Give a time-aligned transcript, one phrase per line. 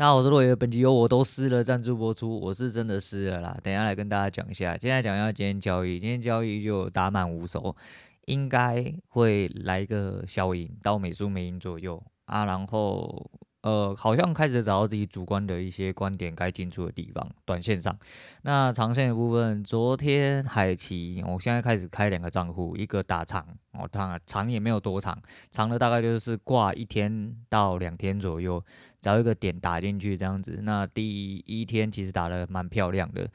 [0.00, 3.54] 大家好，我是洛爷，本集由我都湿了赞助播出，我是真的湿了啦。
[3.62, 7.76] 等下来跟大家讲一下，现在讲一下今天交易，今天交易就打满五手，
[8.24, 13.30] 应该会来一个小赢到美苏美赢左右啊，然后。
[13.62, 17.94] 呃，好像开始找到自己主观的一些观点该进出的地方，短线上。
[18.42, 23.46] 那长线的部分，昨天海奇，我现在开始开两个账户，一个打长，
[23.78, 25.20] 我当然长也没有多长，
[25.50, 28.64] 长的大概就是挂一天到两天左右，
[28.98, 30.60] 找一个点打进去这样子。
[30.62, 33.28] 那第一天其实打得蛮漂亮的，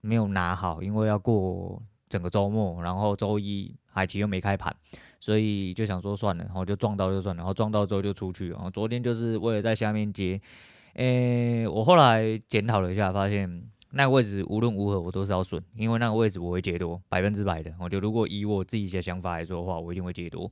[0.00, 4.74] 没有拿好，因为要过整个周末，然后周一海奇又没开盘。
[5.20, 8.48] 所以就想说算了，然后就撞到就算了，然后撞到之后就出去。
[8.48, 10.40] 然后昨天就是为了在下面接，
[10.94, 17.72] 诶、我后来检讨了一下，发现那个位置无论如何我都是要损，因为那个位置我会接多，百分之百的。
[17.78, 20.50] 我就如果以我自己的想法来说的话，我一定会接多。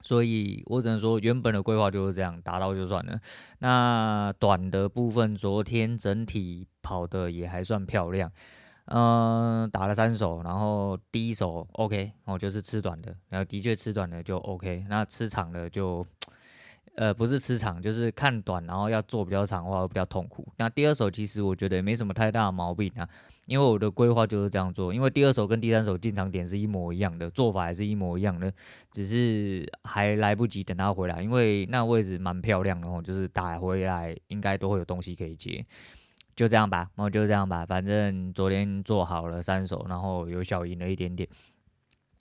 [0.00, 3.18] 所以我只能说原本的规划就是这样，达到就算了。
[3.60, 8.30] 那短的部分，昨天整体跑的也还算漂亮。
[8.86, 16.06] 嗯，打了三手，然后第一手 OK，我就是吃短的，然后的确吃短的就 OK，那吃长的就，
[16.96, 20.46] 呃，不是吃长，就是看短，然后要做比较长的话会比较痛苦。
[20.58, 23.08] 那第二手其实我觉得也没什么太大的毛病啊，
[23.46, 28.52] 因为我的规划就是这样做，因为第二手跟第三手进场点是一模一样的，做法还是一模一样的，
[28.92, 35.64] 只是还来不及等他回来，因为那位置蛮漂亮的哦，就是打回来应该都会有东西可以接。
[36.36, 41.28] 就这样吧，然后就这样吧，反正昨天做好了三手，然后有小赢了一点点，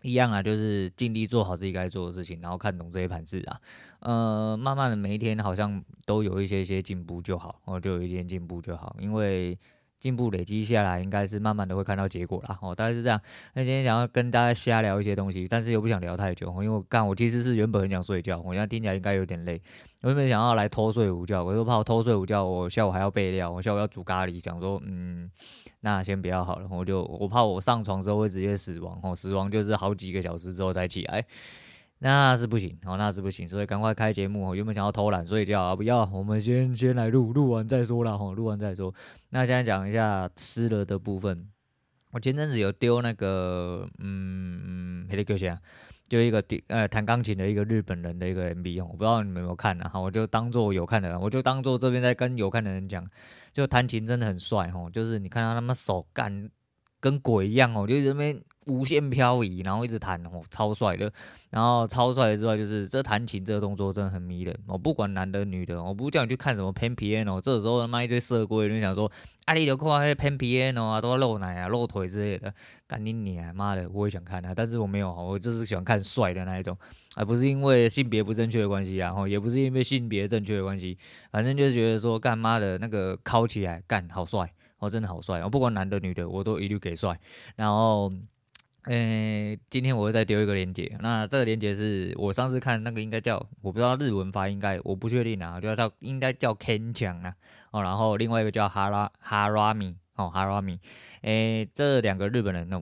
[0.02, 3.60] 一样啊，就是尽力做好自己该做的事情，然后看懂这些盘势啊，
[4.00, 9.58] 呃，慢慢的每一天好像都有一些些进步就好，然后就有一点进步就好，因为。
[10.04, 12.60] 进步累积下来，应该是慢慢的会看到结果啦。
[12.62, 13.18] 哦，大概是这样。
[13.54, 19.62] 那今天想要跟大家瞎聊一些东西，但是又不想聊太久，因为我干，我其实是原本很想睡觉，我现在听起来应该有点累。
[20.02, 25.32] 我原本想要来偷睡午觉，可是怕我偷睡午觉，我下午还要备料，我下午要煮咖喱，想说，嗯，
[25.80, 26.68] 那先不要好了。
[26.70, 31.26] 我就我怕我上床之后会直接死亡，哦，死亡就是好几个小时之后再起来。
[32.06, 34.54] 那是不行，哦，那是不行，所以赶快开节目哦。
[34.54, 38.94] 原本想要偷懒睡觉啊，不要，我们先先来录，录完再说啦，吼，录完再说。
[39.30, 41.48] 那现在讲一下湿了的部分。
[42.12, 45.58] 我前阵子有丢那个，嗯，黑的歌星，
[46.10, 49.98] 就一个呃弹钢琴的一个日本人的一个 MV，哦我不知道你们有没有看啊？
[49.98, 53.10] 我就当做有看的人，我就当做这边在跟有看的人讲，
[53.54, 56.50] 就弹琴真的很帅，吼，就是你看他他妈手干
[57.00, 58.44] 跟鬼一样哦，就这边。
[58.66, 61.12] 无限漂移，然后一直弹哦，超帅的。
[61.50, 64.58] 然后超帅之外，就是这弹琴这个动作真的很迷人。
[64.68, 67.42] 我不管男的女的，我不叫你去看什么 Pan Piano 哦。
[67.42, 69.12] 这时候他妈一堆色鬼，就想说，
[69.46, 72.52] 啊，你就看那 Pan Piano 啊，都要露奶啊、露腿之类的，
[72.88, 74.54] 干你娘妈的，我也想看啊。
[74.56, 76.76] 但是我没有，我就是喜欢看帅的那一种，
[77.16, 80.98] 而不是因为性别不正确的关系啊，然后也不是因为性别正确的关系，
[81.32, 85.44] 反正就是觉得说，干妈的那个靠起来干好帅，哦，真的好帅。
[85.44, 87.20] 我不管男的女的，我都一律给帅。
[87.56, 88.12] 然后。
[88.86, 90.98] 诶、今天我会再丢一个链接。
[91.00, 97.34] 那这个链接是我上次看那个，应该叫我不知道日文发音，应该我不确定啊，就叫应该叫 Ken 强啊。
[97.72, 100.80] 哦，然后另外一个叫哈拉哈拉米哦，哈拉米。
[101.22, 102.82] 诶、这两个日本人呢，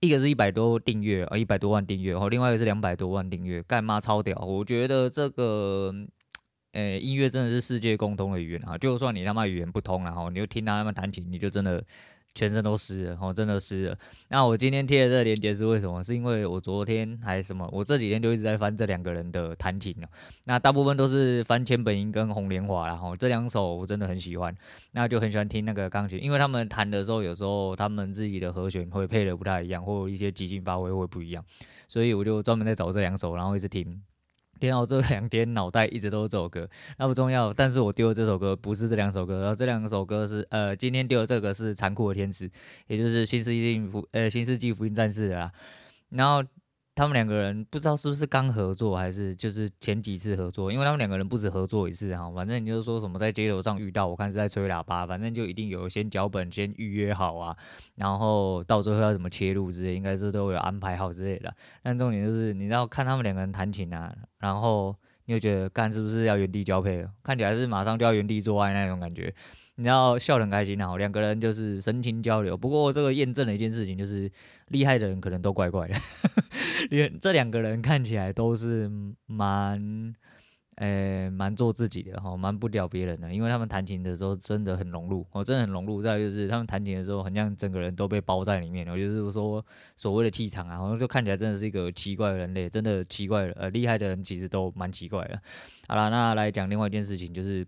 [0.00, 4.38] 一个是一百多订阅啊，一百多万订阅哦，另外一个是两百多万订阅，干嘛超屌？
[4.38, 5.92] 我觉得这个
[6.72, 11.84] 诶、音乐真的是世界共通的语言啊，就算你他妈语言不通，然后你就听他们弹琴，你就真的。
[12.36, 13.98] 全身都湿了，哦，真的湿了。
[14.28, 16.04] 那我今天贴的这个链接是为什么？
[16.04, 17.66] 是因为我昨天还什么？
[17.72, 20.08] 我这几天就一直在翻这两个人的弹琴了。
[20.44, 24.54] 那大部分都是翻千本樱跟红莲华，然后这两首我真的很喜欢。
[24.92, 31.42] 那就很喜欢听那个钢琴，因为他们弹的时候，有时候他们自己的和弦会配的不太一样，或一些即兴发挥会不一样，
[31.88, 34.02] 所以我就专门在找这两首，然后一直听。
[34.60, 36.68] 听到这两天脑袋一直都是这首歌，
[36.98, 37.52] 那不重要。
[37.52, 42.50] 但是我丢的这首歌不是这两首歌，然后这两首歌是呃，今天丢的这个是残酷的天使，
[42.86, 45.52] 也就是新世纪福呃新世纪福音战士的啦，
[46.10, 46.42] 然后。
[46.96, 52.30] 他们两个人不知道是不是刚合作，还是就是前几次合作，因为他们两个人不止合作一次哈。
[52.34, 57.54] 反正你就是说什么在街头上遇到，我看是在吹喇叭，反正就一定有先脚本先预约好啊，
[57.96, 61.54] 然后到最后要怎么切入之类，应该是都有安排好之类的。
[61.82, 67.10] 但重点就是你要看他们两个人弹琴啊，然后你就觉得干是不是要原地交配了？
[67.22, 69.32] 看起来是马上就要原地做爱那种感觉。
[69.78, 72.56] 你要笑得很开心啊，两个人就是神情交流。
[72.56, 74.30] 不过这个验证了一件事情，就是
[74.68, 75.94] 厉害的人可能都怪怪的。
[76.88, 78.90] 连这两个人看起来都是
[79.26, 80.14] 蛮，
[80.76, 83.32] 诶，蛮做自己的哈，蛮不屌别人的。
[83.32, 86.02] 因为他们弹琴的时候真的很融入，哦，真的很融入。
[86.02, 88.86] 再就是他们弹琴的时候，很像整个人都被包在里面。
[88.88, 89.64] 我就是说
[89.96, 93.52] 所谓的气场啊，好像就看起来真的是一个奇怪的人类，真的奇怪的。
[93.52, 95.40] 呃，厉害的人其实都蛮奇怪的。
[95.88, 97.66] 好了，那来讲另外一件事情，就是。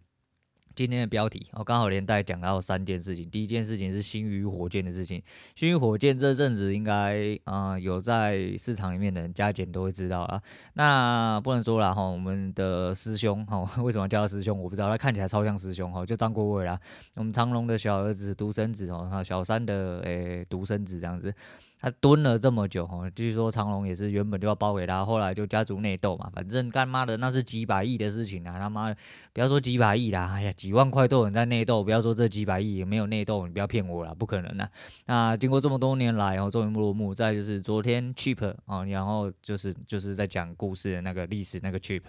[0.78, 3.28] 今天的标题我刚好连带讲到三件事情。
[3.28, 5.20] 第一件事情是星宇火箭的事情。
[5.56, 10.40] 星宇火箭这阵子应该啊、有在市场里面的人加减都会知道啊。
[10.74, 14.56] 那不能说了哈，我们的师兄哈， 为什么叫他师兄？
[14.56, 16.78] 我不知道，他看起来超像师兄哈，就张国伟啦。
[17.16, 21.34] 我们长荣的小儿子独生子哦，小三的诶独生子这样子。
[21.80, 28.96] 他蹲了这么久哈，据说长荣也是原本就要包给他，后来就家族内斗嘛，反正干妈的那是几百亿的事情啊，他妈的
[29.32, 34.70] 不要说几百亿啦，哎呀几万块都有人在内斗，不要说这几百亿也没有内斗，你不要骗我啦，不可能的。
[35.06, 37.14] 那经过这么多年来哦，终于落幕。
[37.14, 42.02] 再就是昨天 cheap 啊，然后就是就是在讲故事的那个历史那个 cheap，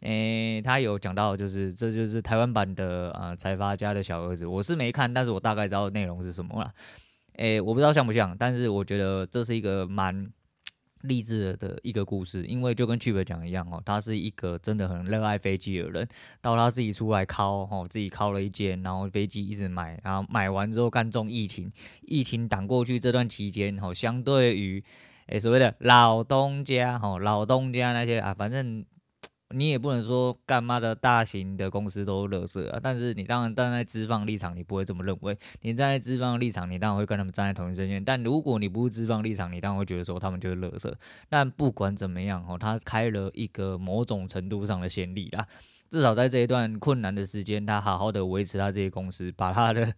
[0.00, 6.72] 诶，他有讲到就是这就是台湾版的啊财阀家的小儿子，我是没看，但是我大概知道内容是什么了。
[7.36, 10.30] 诶、我不知道像不像，但是我觉得这是一个蛮
[11.02, 16.08] 励志的一个故事，因为就跟剧本讲一样哦，他是一个真的很热爱飞机的人，
[16.40, 21.70] 到他自己出来考哦，自己考了一间，然后飞机一直买，然后买完之后干中疫情，
[22.02, 24.82] 疫情挡过去这段期间哦，相对于
[25.26, 28.84] 诶、所谓的老东家哦，老东家那些啊，反正。
[29.50, 35.38] 你也不能说干嘛的大型的公司都乐色啊，但是你当然站在资方立场，你不会这么认为。
[35.60, 38.04] 你站在资方立场，你当然会跟他们站在同一阵线。
[38.04, 40.96] 但如果你不是资方立场，你当然会觉得说他们就是乐色。
[41.28, 45.46] 但不管怎么样哦，他开了一个某种程度上的先例啦，
[45.90, 49.94] 至少在这一段困难的时间，他好好的维持他这些公司，把他的。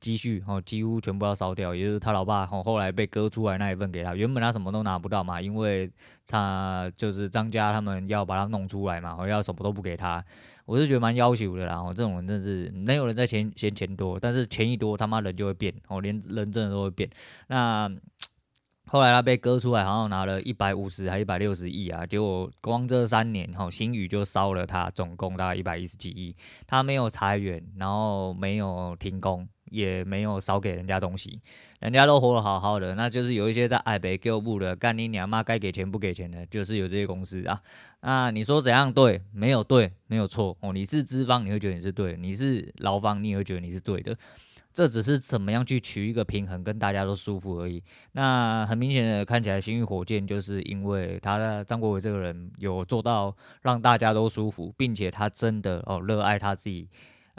[0.00, 5.90] 积蓄哦，几乎全部要烧掉，也就是他老爸哦，后来被割出来那一份给他，原本他什么都拿不到嘛，因为
[6.26, 10.24] 他就是张家他们要把他弄出来嘛，我要什么都不给他，
[10.64, 11.76] 我是觉得蛮要求的啦。
[11.76, 17.08] 哦，这种人真是没有人在嫌嫌钱多，但是钱一多他妈人就会变哦，连人真的都会变。
[17.48, 17.90] 那
[18.86, 26.34] 后来他被割出来，好像拿了一百五十还一百六十亿啊，结果光这三年哈，星宇就烧了他总共大概一百一十几亿，
[26.66, 29.48] 他没有裁员，然后没有停工。
[29.70, 31.40] 也没有少给人家东西，
[31.78, 37.60] 人家都活得好好的，那就是有一些在爱北购物的，干你娘妈该给钱不给钱的，就是有这些公司啊。
[38.02, 39.22] 那你说怎样对？
[39.32, 40.72] 没有对，没有错哦。
[40.72, 44.16] 你是资方，你会觉得你是对；你是劳方，你也会觉得你是对的。
[44.72, 47.82] 这只是怎么样去取一个平衡，跟大家都舒服而已。
[48.12, 56.88] 那很明显的看起来，星宇火箭就是因为他的张国伟这个人有做到让大家都舒服，并且他真的哦热爱他自己。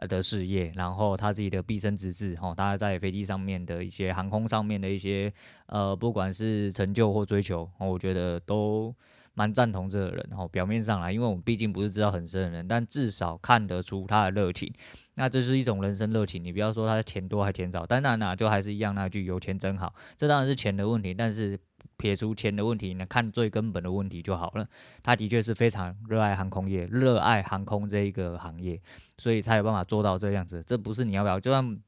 [0.08, 5.32] 的事业，然后他自己的毕生职志，哈，他在飞机上面的一些航空上面的一些，
[5.68, 8.94] 呃，不管是成就或追求，我觉得都
[9.34, 14.74] 蛮赞同这个人，哈，表面上来，因为我们毕竟不是知道很深的人，但至少看得出他的热情，
[15.16, 16.44] 那这是一种人生热情。
[16.44, 21.60] 你不要说他钱多还钱少，当然啦，就还是一样那句有钱真好，这当然是钱的问题，但是。
[21.98, 24.68] 撇除钱的问题，那看最根本的问题就好了。
[25.04, 28.82] 他的确是非常热爱航空业，热爱航空这一个行业，
[29.18, 30.64] 所以才有办法做到这样子。
[30.66, 31.80] 这不是你要不要，就算。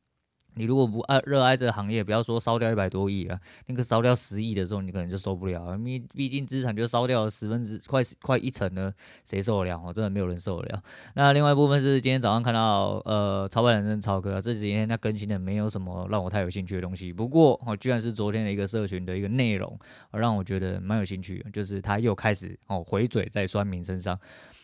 [0.56, 5.76] 你如果不爱热爱这个行业，不要说烧掉一百多亿啊，那个烧掉十亿的时候，你可能就受不了。
[5.78, 8.94] 因为毕竟资产就烧掉了十分之快快一成了，
[9.26, 9.82] 谁受得了？
[9.86, 10.84] 哦，真的没有人受得了。
[11.16, 17.12] 那另外一部分是今天早上看到呃，超派人生超哥这几天他更新的没有什么让我太有兴趣的东西。
[17.12, 19.78] 不过哦，居然是昨天的一个社群的一个内容，
[20.12, 24.20] 让我觉得蛮有兴趣，就是他又开始哦回嘴在酸民身上。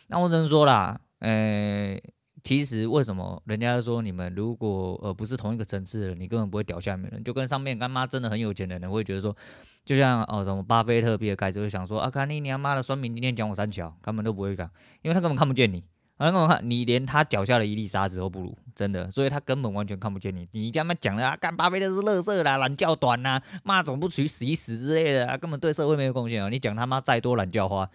[0.08, 2.02] 那我只能说啦，诶、
[2.42, 9.36] 其实为什么人家说你们如果呃不是同一个层次的人，你根本不会屌下面人，就跟上面干妈真的很有钱的人会觉得说，
[9.84, 14.70] 就像哦什么巴菲特、比尔盖茨会想说啊，看你娘妈的酸民今天讲我三桥，根本都不会讲，
[15.02, 15.84] 因为他根本看不见你，
[16.16, 20.48] 啊，根本看你连他脚下的一粒沙子都不如，真的，所以他根本完全看不见你。
[20.52, 26.48] 你他妈讲的啊，干巴菲特是乐色啦，懒觉短呐，骂总不取死一死之类的啊，根本对社会没有贡献啊。
[26.48, 27.90] 你讲他妈再多懒觉话。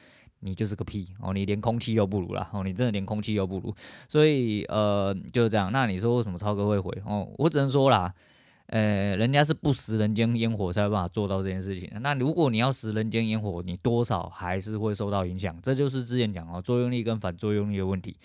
[0.46, 1.34] 你就是个屁哦！
[1.34, 2.64] 你连空气都不如啦哦！
[2.64, 3.76] 你真的连空气都不如，
[4.08, 5.72] 所以呃就是这样。
[5.72, 7.28] 那你说为什么超哥会回哦？
[7.40, 8.14] 我只能说啦，
[8.68, 11.92] 呃，人家是不食人间烟火才有办法做到这件事情。
[12.02, 15.60] 那如果你要食人间烟火，你多少还是会受到影响。
[15.64, 18.16] 这就是之前讲哦，作用力跟反作用力的问题。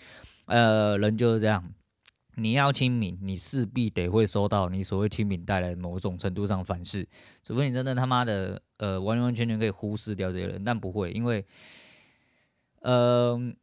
[0.45, 1.63] 呃，人就是这样，
[2.35, 7.07] 你要亲民，你势必得会收到你所谓亲民带来某种程度上反噬，
[7.43, 11.43] 除非你真的他妈的呃完完全全可以忽视掉这些人，但不会，因为。
[12.83, 13.55] 嗯。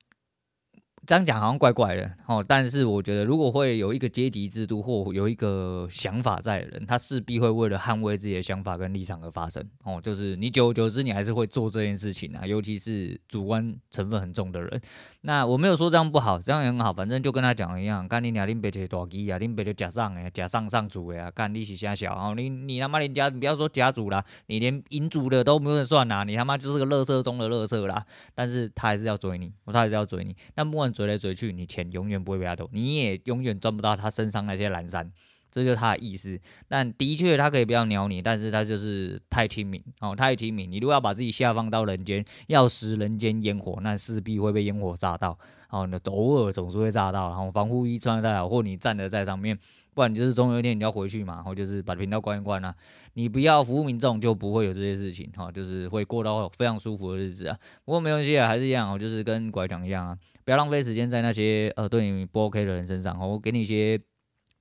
[1.09, 9.99] 这样讲好像怪怪的哦，但是我觉得如果会有一个阶级制度或有一个想法在的人，他势必会为了捍卫自己的想法跟立场而发声哦。
[10.03, 14.79] 就是你久而久之，你还是会做这件事情啊，尤其是主观成分很重的人。
[15.23, 28.05] 那我没有说这样不好，这样也很好，反正就跟他讲一样，干你娘，恁爸就大鸡啊，恁爸就假上诶，假上上主的啊，干你是瞎小哦，你你他妈连家，你不要说家族啦，你连银主的都没有算呐，你他妈就是个垃圾中的垃圾啦。
[28.35, 30.93] 但是他还是要追你，他还是要追你，但不管。
[30.99, 35.11] 追来追去，你钱永远不会被他偷，你也永远赚不到他身上那些蓝山。
[35.51, 36.39] 这就是他的意思，
[36.69, 40.71] 但的确他可以不要鸟你，但是他就是太亲民哦，太亲民。
[40.71, 45.39] 你如果要把自己下放到人间，要食人间烟火，那势必会被烟火炸到
[45.71, 45.87] 哦。
[45.87, 49.59] 那偶尔总是会炸到，然后防护衣穿得太好，或你站得在上面，
[49.95, 52.75] 不然你就是总有一天你要回去嘛，然后就是把频道关一关啊。
[53.15, 57.59] 你不要服务民众，就不会有这些事情哈，就是会过到非常舒服的日子啊。
[57.85, 63.19] 不过没关系啊，还是一样哦，就是跟拐讲一样啊，不要浪费时间在那些呃对你不 OK 的人身上。
[63.19, 64.01] 我给你一些。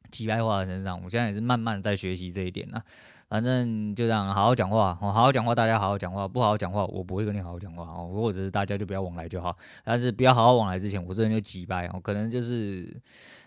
[0.10, 2.82] 几百话的身上，我现在也是慢慢在学习这一点呢。
[3.30, 8.10] 反正就这样，好好讲话，我好好讲话，大家好好讲话，不好好讲话，我不会跟你好好讲话哦。
[8.14, 9.54] 或者是大家就不要往来就好，
[9.84, 12.00] 但是不要好好往来之前，我这人就几百哦。
[12.02, 12.90] 可能就是，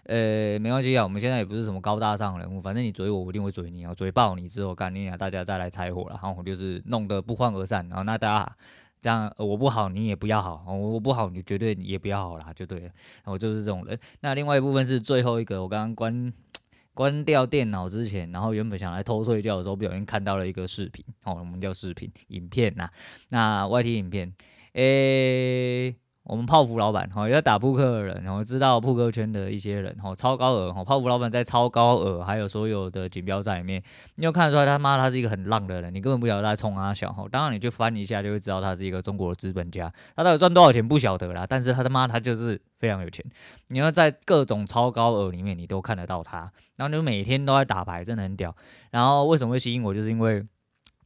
[0.05, 3.95] 呃，没关系啊，我们现在也不是什么高大上人物，反正你追我，我一定会追你哦。
[3.95, 8.57] 追爆你之后，干你啊，大家再来拆伙了，然后我就是弄得不欢而散，然后那大家
[9.01, 12.91] 这样，我不好，你也不要好，我不好，你绝对你也不要好啦，就对了。
[13.25, 13.99] 我就是这种人。
[14.21, 16.31] 那另外一部分是最后一个，我刚刚关。
[17.00, 22.90] 关掉电脑之前，然后原本想来偷睡觉的时候，不小心看到了一个视频，哦，我们叫视频影片呐，
[23.30, 24.30] 那 YT 影片，
[24.75, 25.95] 诶。
[26.25, 33.83] 我们泡芙老板哈，要打扑克的人，然后知道扑克圈的一些人哈，超高额哈，泡芙老板在超高额还有所有的锦标赛里面，
[34.17, 43.25] 你有看出来他妈他是一个很浪的人，你根本不晓得他冲啊小哈，当然你就翻一下就会知道他是一个中国的资本家，他到底赚多少钱不晓得啦，但是他他妈他就是非常有钱，
[43.69, 48.55] 你要在各种超高额里面你都看得到他，然后就每天都在打牌，真的很屌，
[48.91, 50.47] 然后为什么会吸引我，就是因为。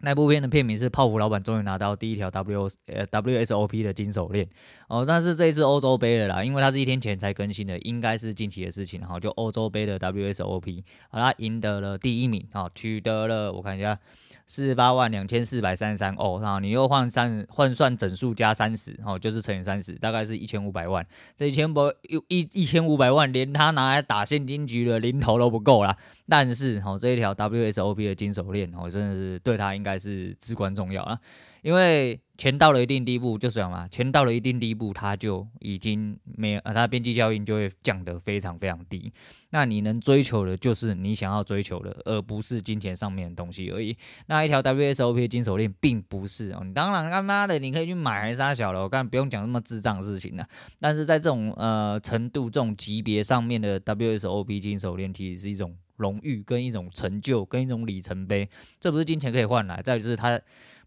[0.00, 4.44] 那部片的片名是《泡芙老板终于拿到第一条 W 呃 WSOP 的金手链》
[4.88, 9.18] 哦，但是这一次欧洲杯的啦，因为它是一天前才更新的，应该是近期的事情哈。
[9.18, 13.98] 就欧洲杯的 WSOP，好，他赢得了第一名，好，取得了我看一下。
[14.46, 21.04] 四十八万两千四百三十三哦，然后你又换三换算整数加三十哦，就是乘以三十，大概是一千五百万。
[21.34, 21.92] 这一千不
[22.28, 25.96] 一一千五百万，连他拿来打现金局的零头都不够啦。
[26.28, 31.18] 但是哦，这一条 WSOP 的金手链哦，真的是对他应该是至关重要啊。
[31.64, 33.88] 因为钱到了一定地步，就是什么。
[33.88, 39.10] 钱到了一定地步，它就已经没有，呃，它边际效应就会降得非常非常低。
[39.48, 43.96] 那你能追求的，就是你想要追求的，而不是金钱上面的东西而已。
[44.26, 50.46] 那一条 WSOP 金手链并不是哦，你当然他妈的你可以去买还是啥小的，我刚才不用讲那么智障的事情了。
[50.78, 58.46] 但是在这种呃程度、这种级别上面的 WSOP 金手链，其实是一种荣誉、跟一种成就、跟一种里程碑。
[58.78, 60.38] 这不是金钱可以换来，再就是它。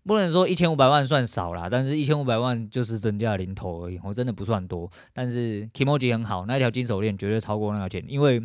[0.07, 4.89] 不能说一千五百万算少啦，但是一千五百万就是增加零头而已，我真的不算多。
[5.11, 8.39] 但是 Kimoji 很好，那条金手链绝对超过那个钱，因为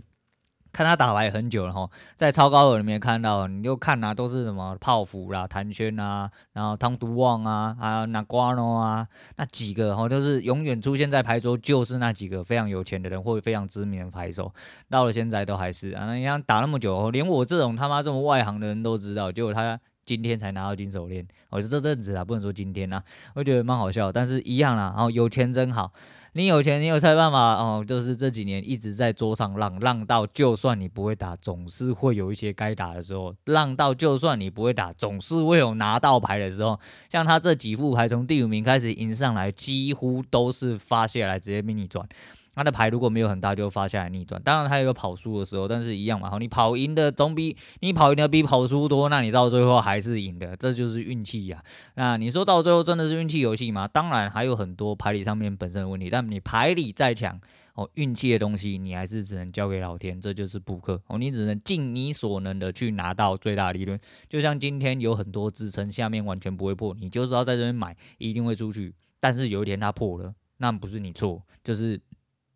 [0.72, 14.52] 看他打牌很久了哈，在超高额里面看到，你就看啊，都是什么泡芙啦、谭轩啊，然后汤都旺啊，还有纳瓜诺啊，那几个哈，都是永远出现在牌桌，就是那几个非常有钱的人或者非常知名的牌手，
[14.90, 19.78] 到了现在都还是啊，你看打那么久，连我这种他妈这么外行的人都知道，结果他。
[20.04, 23.02] 今天才拿到金手链，我是这阵子啊，不能说今天啊，
[23.34, 24.92] 我觉得蛮好笑，但是一样啦。
[24.96, 25.92] 哦有钱真好，
[26.32, 27.84] 你有钱，你有菜办法哦。
[27.86, 36.78] 就是这几年一直在桌上浪，浪到就算你不会打，总是会有一些该打的时候；浪到就算你不会打，总是会有拿到牌的时候。
[37.08, 42.06] 像他这几副牌，从第五名开始赢上来，几乎都是发下来直接给你转。
[42.54, 44.40] 他的牌如果没有很大，就发下来逆转。
[44.42, 46.28] 当然他也有跑输的时候，但是一样嘛。
[46.28, 51.62] 好，你跑赢的总比你跑赢的比跑输多，那你到最后还是赢的，这就是运气呀。
[51.94, 53.88] 那你说到最后真的是运气游戏吗？
[53.88, 57.40] 当然还有很多牌理上面本身的问题，但你牌理再强
[57.72, 63.98] 哦，运气的东西你还是只能交给老天，这就是扑克哦，你只能尽你所能的去拿到最大利润。
[64.28, 71.98] 就像今天有很多支撑下面完全不会破，你就知道在这边买一定会出去，但是有一天它破了，那不是你错，就是。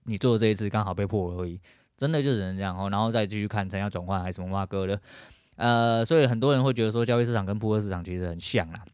[0.07, 1.61] 你做的这一次刚好被破而已，
[1.97, 5.01] 真的就只能这样哦，然后再继续看成要转换还是什么嘛哥的，
[5.57, 8.85] 呃，所以很多人会觉得说交易市场跟扑克市场其实很像啦，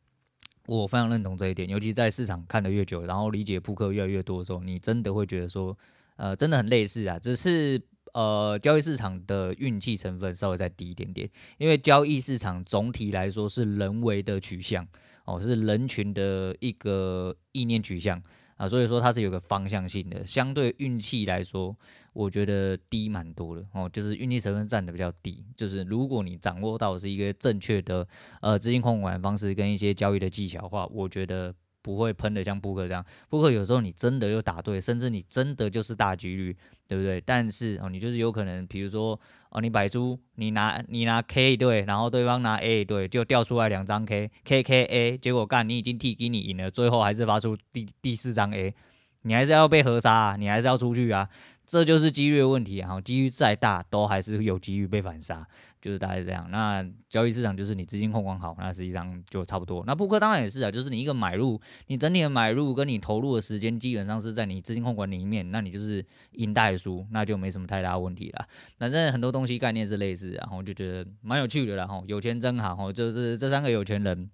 [0.66, 5.76] 我非常认同这一点，尤其在市场看得越久，然后理解扑克越来越多的时候，你真的会觉得说，
[6.16, 7.82] 呃，真的很类似啊，只是
[8.14, 11.28] 呃交易市场的运气成分稍微再低一点点，
[11.58, 14.86] 因为交易市场总体来说是人为的取向
[15.24, 18.22] 哦，是人群的一个意念取向。
[18.62, 21.76] 啊，所以说它是有个方向性的，相对运气来说，
[22.12, 25.44] 我觉得低蛮多的哦，就是运气成分占的比较低。
[25.56, 28.06] 就是如果你掌握到是一个正确的
[28.40, 31.52] 呃资金控管方式跟一些交易的技巧的话，我觉得
[31.82, 33.04] 不会喷的像扑克这样。
[33.28, 36.56] 扑克有时候你真的又打对，甚至你真的就是大几率，
[36.88, 37.20] 对不对？
[37.20, 39.20] 但是哦，你就是有可能，比如说。
[39.54, 48.74] 哦，你摆出你拿你拿 K 对，然后对方拿 A 对，就掉出来两张 K，K K A，结果干你已经 T 给你赢了，最后还是发出第第四张 A，
[49.20, 51.28] 你还是要被合杀啊，你还是要出去啊。
[51.66, 52.98] 这就是几率的问题啊！
[53.02, 55.46] 几率再大，都还是有机遇被反杀，
[55.82, 56.48] 就是大概是这样。
[56.50, 59.82] 那交易市场就是你资金控管好，那实际上就差不多。
[59.86, 68.46] 那扑克当然也是啊，就是你一个买入，你整体的买入跟你投入的时间基本上是在你资金控管里面，那你就是赢带输，那就没什么太大问题了。
[68.78, 71.86] 反正很多东西概念是类似，然后就觉得蛮有趣的啦。
[71.86, 74.30] 吼，有钱真好，就是这三个有钱人。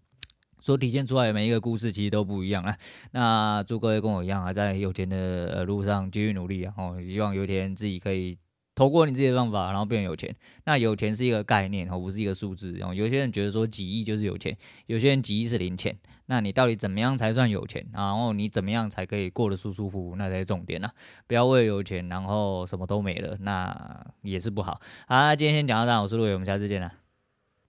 [0.61, 2.77] 所体现出来的每一个故事其实都不一样啊。
[3.13, 6.75] 那祝各位跟我一样啊，在有钱的路上继续努力啊！
[6.77, 8.37] 哦，希望有一天自己可以
[8.79, 10.33] 投过你自己的方法，然后变有钱。
[10.65, 12.75] 那有钱是一个概念而，不是一个数字。
[12.75, 14.57] 然后有些人觉得说几亿就是有钱，
[14.87, 15.99] 有些人几亿是零钱。
[16.27, 17.85] 那你到底怎么样才算有钱？
[17.93, 20.17] 然后你怎么样才可以过得舒舒服服？
[20.17, 20.93] 那才是重点啊！
[21.27, 24.81] 不要为了有钱，然后什么都没了，那也是不好。
[25.09, 27.08] 好，今天先讲到这，我是陆伟，我们下次见了。